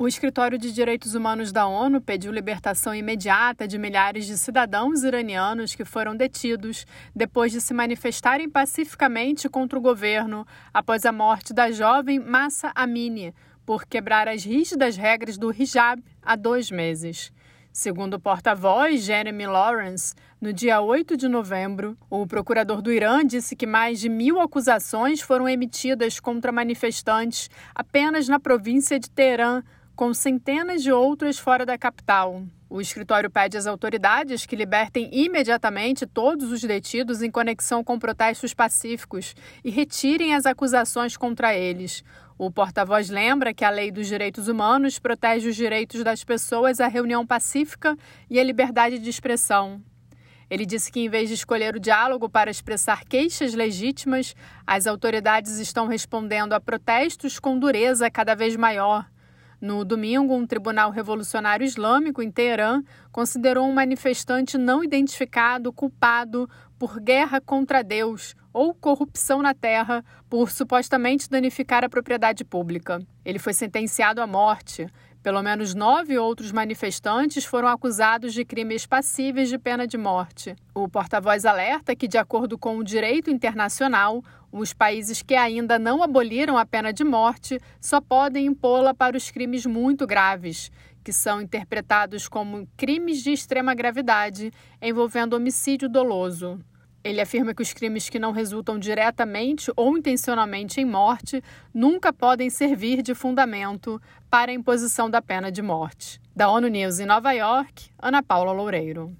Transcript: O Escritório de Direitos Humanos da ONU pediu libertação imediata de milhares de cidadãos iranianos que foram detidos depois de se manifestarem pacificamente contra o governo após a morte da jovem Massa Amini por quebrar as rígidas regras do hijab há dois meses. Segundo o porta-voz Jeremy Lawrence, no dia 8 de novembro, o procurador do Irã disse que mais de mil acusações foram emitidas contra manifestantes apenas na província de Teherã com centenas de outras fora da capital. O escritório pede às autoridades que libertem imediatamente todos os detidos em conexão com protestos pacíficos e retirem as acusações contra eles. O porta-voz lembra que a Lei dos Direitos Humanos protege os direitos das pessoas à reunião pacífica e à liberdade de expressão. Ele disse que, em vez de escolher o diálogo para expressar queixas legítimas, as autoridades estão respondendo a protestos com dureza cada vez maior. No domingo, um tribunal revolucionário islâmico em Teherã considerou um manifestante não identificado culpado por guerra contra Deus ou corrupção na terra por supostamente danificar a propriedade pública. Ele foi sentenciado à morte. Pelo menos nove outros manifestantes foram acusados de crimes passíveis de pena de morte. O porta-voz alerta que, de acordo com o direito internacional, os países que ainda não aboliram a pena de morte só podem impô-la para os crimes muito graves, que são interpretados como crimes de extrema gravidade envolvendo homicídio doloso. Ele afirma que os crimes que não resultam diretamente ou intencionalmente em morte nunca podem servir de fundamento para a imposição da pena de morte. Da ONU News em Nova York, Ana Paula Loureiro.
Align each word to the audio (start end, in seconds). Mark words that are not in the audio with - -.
O 0.00 0.06
Escritório 0.06 0.56
de 0.56 0.70
Direitos 0.70 1.16
Humanos 1.16 1.50
da 1.50 1.66
ONU 1.66 2.00
pediu 2.00 2.30
libertação 2.30 2.94
imediata 2.94 3.66
de 3.66 3.76
milhares 3.76 4.26
de 4.26 4.38
cidadãos 4.38 5.02
iranianos 5.02 5.74
que 5.74 5.84
foram 5.84 6.16
detidos 6.16 6.86
depois 7.12 7.50
de 7.50 7.60
se 7.60 7.74
manifestarem 7.74 8.48
pacificamente 8.48 9.48
contra 9.48 9.76
o 9.76 9.82
governo 9.82 10.46
após 10.72 11.04
a 11.04 11.10
morte 11.10 11.52
da 11.52 11.72
jovem 11.72 12.20
Massa 12.20 12.70
Amini 12.76 13.34
por 13.66 13.84
quebrar 13.86 14.28
as 14.28 14.44
rígidas 14.44 14.96
regras 14.96 15.36
do 15.36 15.52
hijab 15.52 16.00
há 16.22 16.36
dois 16.36 16.70
meses. 16.70 17.32
Segundo 17.72 18.14
o 18.14 18.20
porta-voz 18.20 19.02
Jeremy 19.02 19.46
Lawrence, 19.48 20.14
no 20.40 20.52
dia 20.52 20.80
8 20.80 21.16
de 21.16 21.26
novembro, 21.26 21.98
o 22.08 22.24
procurador 22.24 22.80
do 22.80 22.92
Irã 22.92 23.24
disse 23.26 23.56
que 23.56 23.66
mais 23.66 23.98
de 23.98 24.08
mil 24.08 24.40
acusações 24.40 25.20
foram 25.20 25.48
emitidas 25.48 26.20
contra 26.20 26.52
manifestantes 26.52 27.50
apenas 27.74 28.28
na 28.28 28.38
província 28.38 28.98
de 28.98 29.10
Teherã 29.10 29.62
com 29.98 30.14
centenas 30.14 30.84
de 30.84 30.92
outras 30.92 31.40
fora 31.40 31.66
da 31.66 31.76
capital. 31.76 32.44
O 32.70 32.80
escritório 32.80 33.28
pede 33.28 33.56
às 33.56 33.66
autoridades 33.66 34.46
que 34.46 34.54
libertem 34.54 35.10
imediatamente 35.12 36.06
todos 36.06 36.52
os 36.52 36.60
detidos 36.60 37.20
em 37.20 37.32
conexão 37.32 37.82
com 37.82 37.98
protestos 37.98 38.54
pacíficos 38.54 39.34
e 39.64 39.70
retirem 39.70 40.36
as 40.36 40.46
acusações 40.46 41.16
contra 41.16 41.52
eles. 41.52 42.04
O 42.38 42.48
porta-voz 42.48 43.10
lembra 43.10 43.52
que 43.52 43.64
a 43.64 43.70
Lei 43.70 43.90
dos 43.90 44.06
Direitos 44.06 44.46
Humanos 44.46 45.00
protege 45.00 45.48
os 45.48 45.56
direitos 45.56 46.04
das 46.04 46.22
pessoas 46.22 46.78
à 46.78 46.86
reunião 46.86 47.26
pacífica 47.26 47.98
e 48.30 48.38
à 48.38 48.44
liberdade 48.44 49.00
de 49.00 49.10
expressão. 49.10 49.82
Ele 50.48 50.64
disse 50.64 50.92
que, 50.92 51.00
em 51.00 51.08
vez 51.08 51.28
de 51.28 51.34
escolher 51.34 51.74
o 51.74 51.80
diálogo 51.80 52.28
para 52.28 52.52
expressar 52.52 53.04
queixas 53.04 53.52
legítimas, 53.52 54.36
as 54.64 54.86
autoridades 54.86 55.58
estão 55.58 55.88
respondendo 55.88 56.52
a 56.52 56.60
protestos 56.60 57.40
com 57.40 57.58
dureza 57.58 58.08
cada 58.08 58.36
vez 58.36 58.54
maior. 58.54 59.04
No 59.60 59.84
domingo, 59.84 60.34
um 60.34 60.46
tribunal 60.46 60.90
revolucionário 60.90 61.64
islâmico 61.64 62.22
em 62.22 62.30
Teherã 62.30 62.80
considerou 63.10 63.66
um 63.66 63.72
manifestante 63.74 64.56
não 64.56 64.84
identificado 64.84 65.72
culpado 65.72 66.48
por 66.78 67.00
guerra 67.00 67.40
contra 67.40 67.82
Deus 67.82 68.36
ou 68.52 68.72
corrupção 68.72 69.42
na 69.42 69.52
terra 69.52 70.04
por 70.30 70.50
supostamente 70.50 71.28
danificar 71.28 71.82
a 71.82 71.88
propriedade 71.88 72.44
pública. 72.44 73.00
Ele 73.24 73.40
foi 73.40 73.52
sentenciado 73.52 74.22
à 74.22 74.26
morte. 74.28 74.86
Pelo 75.22 75.42
menos 75.42 75.74
nove 75.74 76.16
outros 76.16 76.52
manifestantes 76.52 77.44
foram 77.44 77.66
acusados 77.68 78.32
de 78.32 78.44
crimes 78.44 78.86
passíveis 78.86 79.48
de 79.48 79.58
pena 79.58 79.86
de 79.86 79.98
morte. 79.98 80.54
O 80.72 80.88
porta-voz 80.88 81.44
alerta 81.44 81.96
que, 81.96 82.06
de 82.06 82.16
acordo 82.16 82.56
com 82.56 82.78
o 82.78 82.84
direito 82.84 83.28
internacional, 83.28 84.22
os 84.52 84.72
países 84.72 85.20
que 85.20 85.34
ainda 85.34 85.78
não 85.78 86.02
aboliram 86.02 86.56
a 86.56 86.64
pena 86.64 86.92
de 86.92 87.02
morte 87.02 87.60
só 87.80 88.00
podem 88.00 88.46
impô-la 88.46 88.94
para 88.94 89.16
os 89.16 89.30
crimes 89.30 89.66
muito 89.66 90.06
graves, 90.06 90.70
que 91.02 91.12
são 91.12 91.42
interpretados 91.42 92.28
como 92.28 92.68
crimes 92.76 93.22
de 93.22 93.32
extrema 93.32 93.74
gravidade 93.74 94.52
envolvendo 94.80 95.34
homicídio 95.34 95.88
doloso. 95.88 96.60
Ele 97.02 97.20
afirma 97.20 97.54
que 97.54 97.62
os 97.62 97.72
crimes 97.72 98.08
que 98.08 98.18
não 98.18 98.32
resultam 98.32 98.78
diretamente 98.78 99.72
ou 99.76 99.96
intencionalmente 99.96 100.80
em 100.80 100.84
morte 100.84 101.42
nunca 101.72 102.12
podem 102.12 102.50
servir 102.50 103.02
de 103.02 103.14
fundamento 103.14 104.00
para 104.28 104.50
a 104.50 104.54
imposição 104.54 105.08
da 105.08 105.22
pena 105.22 105.50
de 105.50 105.62
morte. 105.62 106.20
Da 106.34 106.50
ONU 106.50 106.68
News 106.68 106.98
em 106.98 107.06
Nova 107.06 107.32
York, 107.32 107.90
Ana 107.98 108.22
Paula 108.22 108.52
Loureiro. 108.52 109.16